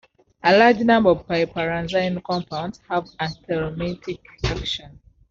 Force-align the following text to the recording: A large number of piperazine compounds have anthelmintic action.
A 0.43 0.57
large 0.57 0.79
number 0.79 1.11
of 1.11 1.27
piperazine 1.27 2.23
compounds 2.23 2.81
have 2.89 3.03
anthelmintic 3.19 4.17
action. 4.45 4.99